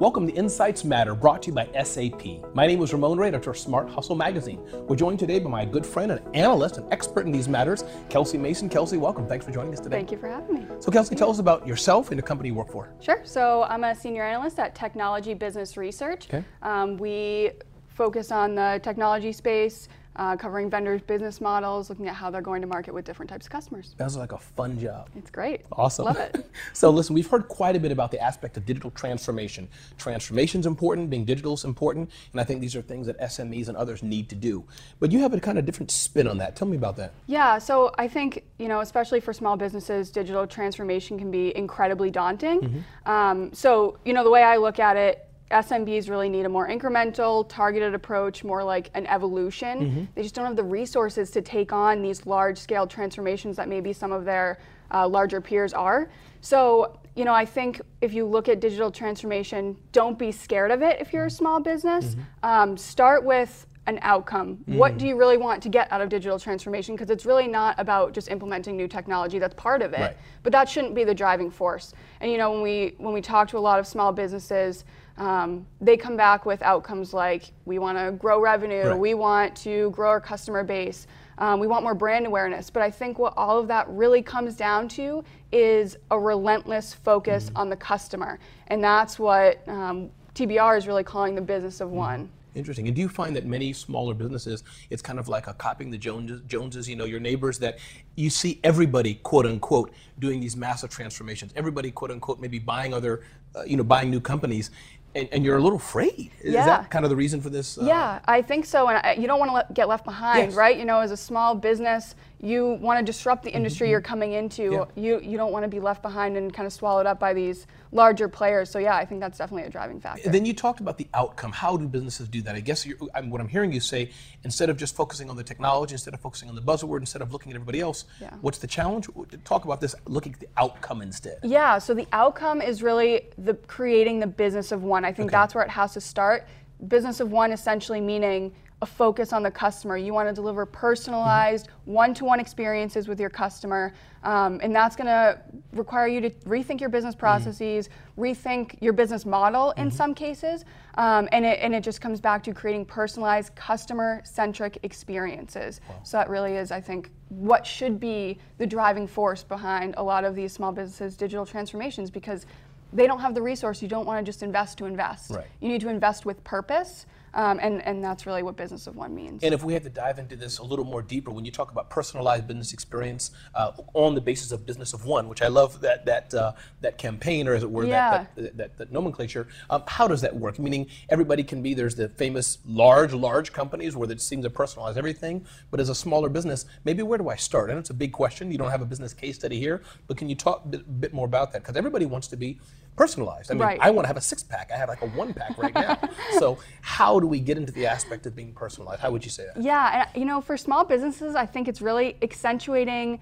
[0.00, 2.52] Welcome to Insights Matter, brought to you by SAP.
[2.52, 4.58] My name is Ramon Ray, editor of Smart Hustle Magazine.
[4.88, 8.36] We're joined today by my good friend and analyst and expert in these matters, Kelsey
[8.36, 8.68] Mason.
[8.68, 9.28] Kelsey, welcome.
[9.28, 9.94] Thanks for joining us today.
[9.98, 10.66] Thank you for having me.
[10.80, 12.92] So, Kelsey, tell us about yourself and the company you work for.
[13.00, 13.20] Sure.
[13.22, 16.26] So, I'm a senior analyst at Technology Business Research.
[16.26, 16.44] Okay.
[16.62, 17.52] Um, we
[17.86, 22.60] focus on the technology space, uh, covering vendors' business models, looking at how they're going
[22.60, 23.94] to market with different types of customers.
[23.98, 25.08] Sounds like a fun job.
[25.16, 25.62] It's great.
[25.72, 26.04] Awesome.
[26.04, 26.46] Love it.
[26.72, 29.68] so listen, we've heard quite a bit about the aspect of digital transformation.
[29.98, 33.76] Transformation's important, being digital is important, and I think these are things that SMEs and
[33.76, 34.64] others need to do.
[35.00, 36.56] But you have a kind of different spin on that.
[36.56, 37.12] Tell me about that.
[37.26, 42.10] Yeah, so I think, you know, especially for small businesses, digital transformation can be incredibly
[42.10, 42.60] daunting.
[42.60, 43.10] Mm-hmm.
[43.10, 46.68] Um, so, you know, the way I look at it, SMBs really need a more
[46.68, 49.78] incremental, targeted approach, more like an evolution.
[49.78, 50.04] Mm-hmm.
[50.14, 53.92] They just don't have the resources to take on these large scale transformations that maybe
[53.92, 54.58] some of their
[54.92, 56.10] uh, larger peers are.
[56.40, 60.82] So, you know, I think if you look at digital transformation, don't be scared of
[60.82, 62.14] it if you're a small business.
[62.14, 62.20] Mm-hmm.
[62.42, 64.58] Um, start with an outcome.
[64.66, 66.94] What do you really want to get out of digital transformation?
[66.94, 69.38] Because it's really not about just implementing new technology.
[69.38, 70.16] That's part of it, Right.
[70.42, 71.92] but that shouldn't be the driving force.
[72.20, 75.66] And you know, when we when we talk to a lot of small businesses, um,
[75.80, 78.98] they come back with outcomes like we want to grow revenue, Right.
[78.98, 81.06] we want to grow our customer base,
[81.38, 82.70] um, we want more brand awareness.
[82.70, 87.46] But I think what all of that really comes down to is a relentless focus
[87.46, 87.56] Mm-hmm.
[87.56, 92.28] on the customer, and that's what um, TBR is really calling the business of one.
[92.56, 92.86] Interesting.
[92.86, 95.98] And do you find that many smaller businesses, it's kind of like a copying the
[95.98, 97.78] Joneses, Joneses, you know, your neighbors, that
[98.14, 99.90] you see everybody, quote unquote,
[100.20, 101.52] doing these massive transformations.
[101.56, 103.22] Everybody, quote unquote, maybe buying other,
[103.56, 104.70] uh, you know, buying new companies,
[105.14, 106.30] and, and you're a little afraid.
[106.42, 106.66] Is Yeah.
[106.66, 107.78] that kind of the reason for this?
[107.78, 108.88] uh, Yeah, I think so.
[108.88, 110.54] And I, you don't want to get left behind, Yes.
[110.54, 110.76] right?
[110.76, 114.08] You know, as a small business, you want to disrupt the mm-hmm, industry you're mm-hmm.
[114.08, 114.72] coming into.
[114.72, 114.84] Yeah.
[115.02, 117.66] You you don't want to be left behind and kind of swallowed up by these
[117.92, 118.68] larger players.
[118.70, 120.28] So yeah, I think that's definitely a driving factor.
[120.28, 121.52] Then you talked about the outcome.
[121.52, 122.54] How do businesses do that?
[122.54, 124.10] I guess you're, I'm, what I'm hearing you say,
[124.42, 127.32] instead of just focusing on the technology, instead of focusing on the buzzword, instead of
[127.32, 128.30] looking at everybody else, Yeah.
[128.40, 129.08] what's the challenge?
[129.44, 131.38] Talk about this, looking at the outcome instead.
[131.42, 135.04] Yeah, so the outcome is really the creating the business of one.
[135.04, 135.36] I think Okay.
[135.36, 136.46] that's where it has to start.
[136.88, 138.52] Business of one essentially meaning
[138.82, 139.96] a focus on the customer.
[139.96, 145.40] You want to deliver personalized, one-to-one experiences with your customer, um, and that's going to
[145.72, 150.64] require you to rethink your business processes, rethink your business model in some cases,
[150.96, 155.80] um, and it and it just comes back to creating personalized, customer-centric experiences.
[156.02, 160.24] So that really is, I think, what should be the driving force behind a lot
[160.24, 162.46] of these small businesses' digital transformations because
[162.92, 163.82] they don't have the resource.
[163.82, 165.30] You don't want to just invest to invest.
[165.30, 165.46] Right.
[165.60, 169.14] You need to invest with purpose, um, and, and that's really what Business of One
[169.14, 169.42] means.
[169.42, 171.70] And if we had to dive into this a little more deeper, when you talk
[171.70, 175.80] about personalized business experience uh, on the basis of business of one, which I love
[175.80, 178.10] that that uh, that campaign or as it were Yeah.
[178.10, 179.48] that, that, that that nomenclature.
[179.70, 180.58] Um, how does that work?
[180.58, 181.74] Meaning everybody can be.
[181.74, 185.94] There's the famous large large companies where it seems to personalize everything, but as a
[185.94, 187.70] smaller business, maybe where do I start?
[187.70, 188.50] And it's a big question.
[188.52, 191.12] You don't have a business case study here, but can you talk a bit, bit
[191.14, 191.62] more about that?
[191.62, 192.58] Because everybody wants to be
[192.96, 193.50] personalized.
[193.50, 193.78] I mean, Right.
[193.80, 194.70] I want to have a six pack.
[194.72, 195.98] I have like a one pack right now.
[196.38, 199.00] so how do we get into the aspect of being personalized?
[199.00, 199.62] How would you say that?
[199.62, 203.20] Yeah, and you know, for small businesses, I think it's really accentuating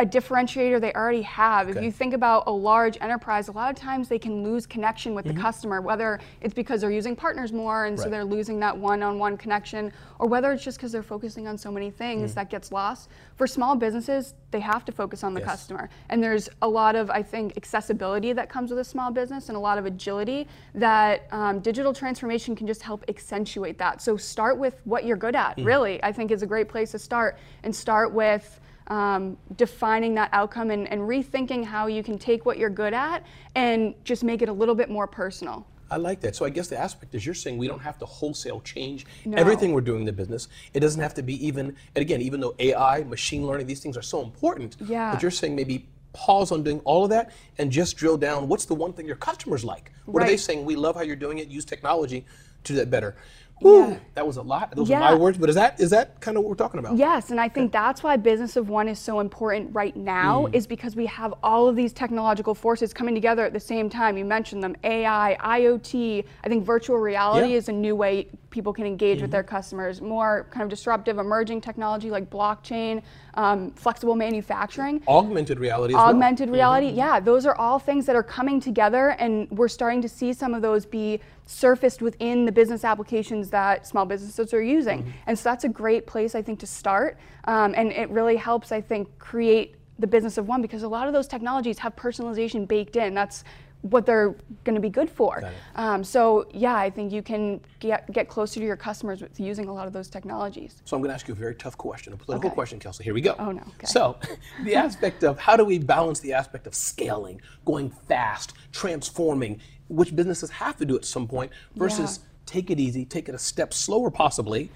[0.00, 1.68] a differentiator they already have.
[1.68, 5.14] If you think about a large enterprise, a lot of times they can lose connection
[5.14, 5.42] with the mm-hmm.
[5.42, 9.92] customer, whether it's because they're using partners more and so they're losing that one-on-one connection,
[10.18, 12.34] or whether it's just because they're focusing on so many things mm-hmm.
[12.36, 13.10] that gets lost.
[13.36, 15.48] For small businesses, they have to focus on the Yes.
[15.50, 15.90] customer.
[16.08, 19.56] And there's a lot of, I think, accessibility that comes with a small business and
[19.56, 24.00] a lot of agility that um, digital transformation can just help accentuate that.
[24.00, 25.66] So start with what you're good at, mm.
[25.66, 27.38] really, I think is a great place to start.
[27.64, 28.59] And start with
[28.90, 33.24] um, defining that outcome and, and rethinking how you can take what you're good at
[33.54, 35.66] and just make it a little bit more personal.
[35.92, 36.36] I like that.
[36.36, 39.36] So I guess the aspect is you're saying we don't have to wholesale change No.
[39.38, 40.48] everything we're doing in the business.
[40.74, 43.96] It doesn't have to be even, and again, even though AI, machine learning, these things
[43.96, 44.76] are so important.
[44.86, 45.12] Yeah.
[45.12, 48.64] But you're saying maybe pause on doing all of that and just drill down what's
[48.64, 49.92] the one thing your customers like?
[50.06, 50.64] What are they saying?
[50.64, 52.24] We love how you're doing it, use technology
[52.64, 53.16] to do that better.
[53.60, 53.96] Woo, Yeah.
[54.14, 54.74] that was a lot.
[54.74, 56.96] Those are my words, but is that is that kind of what we're talking about?
[56.96, 60.54] Yes, and I think that's why Business of One is so important right now, Mm.
[60.54, 64.16] is because we have all of these technological forces coming together at the same time.
[64.16, 66.24] You mentioned them AI, IoT.
[66.44, 67.56] I think virtual reality Yeah.
[67.58, 70.00] Is a new way people can engage with their customers.
[70.00, 73.02] More kind of disruptive, emerging technology like blockchain,
[73.34, 75.02] um, flexible manufacturing.
[75.08, 76.08] Augmented reality as well.
[76.08, 80.08] Augmented reality, yeah, those are all things that are coming together, and we're starting to
[80.08, 85.12] see some of those be surfaced within the business applications that small businesses are using.
[85.26, 87.18] And so that's a great place, I think, to start.
[87.44, 91.06] Um, and it really helps, I think, create the business of one because a lot
[91.06, 93.14] of those technologies have personalization baked in.
[93.14, 93.44] That's
[93.82, 94.34] what they're
[94.64, 95.42] going to be good for.
[95.74, 99.68] Um, so yeah, I think you can get get closer to your customers with using
[99.68, 100.82] a lot of those technologies.
[100.84, 102.54] So I'm going to ask you a very tough question, a political Okay.
[102.54, 103.04] question, Kelsey.
[103.04, 103.34] Here we go.
[103.38, 103.62] Oh, no.
[103.62, 103.86] Okay.
[103.86, 104.18] So,
[104.64, 110.14] the aspect of how do we balance the aspect of scaling, going fast, transforming, which
[110.14, 113.72] businesses have to do at some point, versus take it easy, take it a step
[113.72, 114.70] slower possibly,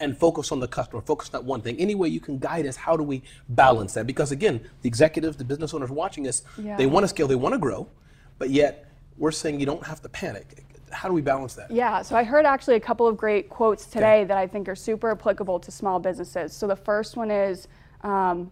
[0.00, 1.76] and focus on the customer, focus on that one thing.
[1.78, 4.06] Any way you can guide us, how do we balance that?
[4.06, 6.76] Because again, the executives, the business owners watching us, Yeah.
[6.76, 7.86] they want to scale, they want to grow,
[8.40, 8.86] but yet
[9.18, 10.64] we're saying you don't have to panic.
[10.90, 11.70] How do we balance that?
[11.70, 14.74] Yeah, so I heard actually a couple of great quotes today that I think are
[14.74, 16.52] super applicable to small businesses.
[16.52, 17.68] So the first one is
[18.02, 18.50] um,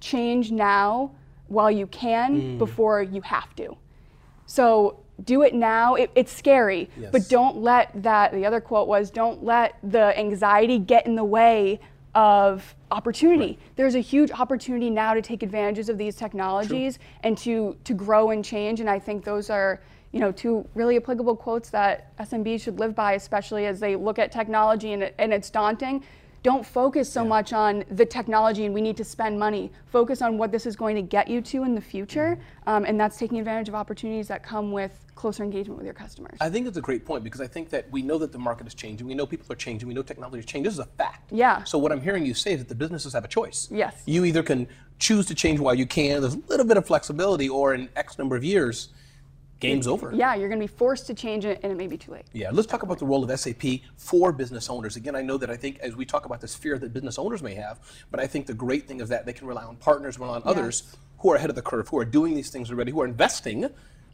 [0.00, 1.12] change now
[1.46, 2.58] while you can Mm.
[2.58, 3.74] before you have to.
[4.44, 5.94] So do it now.
[5.94, 7.10] It, it's scary, Yes.
[7.12, 11.24] but don't let that, the other quote was, don't let the anxiety get in the
[11.24, 11.80] way
[12.14, 13.58] of opportunity.
[13.76, 18.30] There's a huge opportunity now to take advantages of these technologies and to, to grow
[18.30, 18.80] and change.
[18.80, 19.80] And I think those are,
[20.12, 24.18] you know, two really applicable quotes that SMBs should live by, especially as they look
[24.18, 26.02] at technology and, and it's daunting.
[26.42, 29.72] Don't focus so much on the technology and we need to spend money.
[29.86, 32.98] Focus on what this is going to get you to in the future, um, and
[32.98, 36.38] that's taking advantage of opportunities that come with closer engagement with your customers.
[36.40, 38.68] I think it's a great point because I think that we know that the market
[38.68, 39.06] is changing.
[39.06, 39.88] We know people are changing.
[39.88, 40.64] We know technology is changing.
[40.64, 41.32] This is a fact.
[41.32, 41.64] Yeah.
[41.64, 43.68] So what I'm hearing you say is that the businesses have a choice.
[43.70, 44.00] Yes.
[44.06, 44.68] You either can
[45.00, 46.20] choose to change while you can.
[46.20, 48.90] There's a little bit of flexibility, or in X number of years,
[49.60, 50.12] game's over.
[50.14, 52.24] yeah, you're going to be forced to change it, and it may be too late.
[52.32, 53.62] Yeah, let's talk about the role of SAP
[53.96, 54.96] for business owners.
[54.96, 57.42] Again, I know that I think as we talk about this fear that business owners
[57.42, 60.18] may have, but I think the great thing is that they can rely on partners,
[60.18, 62.92] rely on others who are ahead of the curve, who are doing these things already,
[62.92, 63.64] who are investing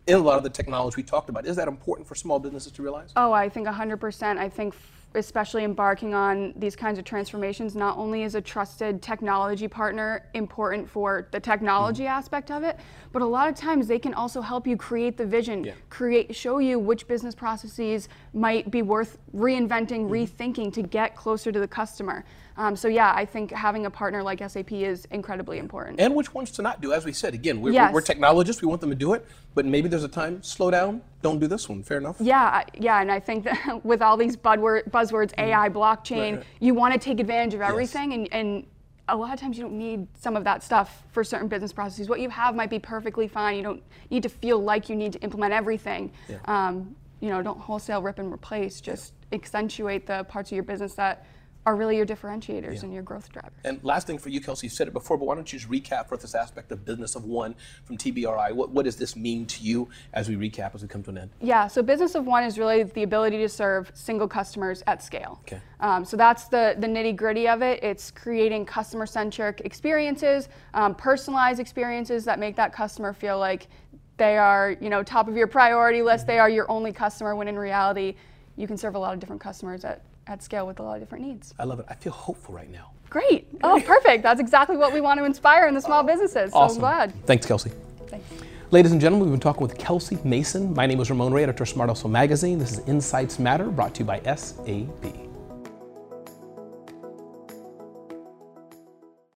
[0.07, 1.47] in a lot of the technology we talked about.
[1.47, 3.13] Is that important for small businesses to realize?
[3.17, 4.37] Oh, I think 100%.
[4.39, 9.01] I think, f- especially embarking on these kinds of transformations, not only is a trusted
[9.01, 12.05] technology partner important for the technology Mm-hmm.
[12.19, 12.79] aspect of it,
[13.13, 15.73] but a lot of times they can also help you create the vision, Yeah.
[15.91, 20.13] create, show you which business processes might be worth reinventing, Mm-hmm.
[20.13, 22.25] rethinking to get closer to the customer.
[22.57, 26.01] Um, so yeah, I think having a partner like SAP is incredibly important.
[26.01, 26.93] and which ones to not do.
[26.93, 27.93] As we said, again, we're, Yes.
[27.93, 28.63] we're technologists.
[28.63, 30.43] We want them to do it, but maybe there's a time.
[30.43, 31.01] Slow down.
[31.23, 31.83] Don't do this one.
[31.83, 32.17] Fair enough.
[32.21, 36.47] Yeah, yeah, and I think that with all these buzzwords, AI, blockchain, right.
[36.61, 38.67] you want to take advantage of everything, and, and
[39.09, 42.09] a lot of times you don't need some of that stuff for certain business processes.
[42.09, 43.57] What you have might be perfectly fine.
[43.57, 46.13] You don't need to feel like you need to implement everything.
[46.47, 48.81] Um, you know, don't wholesale rip and replace.
[48.81, 51.27] Just accentuate the parts of your business that
[51.67, 53.53] are really your differentiators and your growth drivers.
[53.65, 55.71] And last thing for you, Kelsey, you said it before, but why don't you just
[55.71, 58.53] recap for us this aspect of business of one from TBRI?
[58.53, 61.19] What, what does this mean to you as we recap as we come to an
[61.19, 61.31] end?
[61.41, 65.41] Yeah, so business of one is really the ability to serve single customers at scale.
[65.43, 65.61] Okay.
[65.81, 67.83] Um, so that's the, the nitty gritty of it.
[67.83, 73.69] It's creating customer centric experiences, um, personalized experiences that make that customer feel like
[74.17, 76.27] they are, you know, top of your priority list.
[76.27, 77.35] They are your only customer.
[77.35, 78.15] When in reality,
[78.57, 81.01] you can serve a lot of different customers at, at scale with a lot of
[81.01, 81.55] different needs.
[81.59, 81.87] I love it.
[81.89, 82.91] I feel hopeful right now.
[83.11, 83.47] Great.
[83.63, 84.23] Oh, perfect.
[84.23, 86.53] That's exactly what we want to inspire in the small oh, businesses.
[86.53, 86.77] So Awesome.
[86.77, 87.27] I'm glad.
[87.27, 87.71] Thanks, Kelsey.
[88.09, 88.27] Thanks.
[88.71, 90.75] Ladies and gentlemen, we've been talking with Kelsey Mason.
[90.75, 92.59] My name is Ramon Ray, editor of Smart Hustle Magazine.
[92.59, 95.24] This is Insights Matter, brought to you by SAP.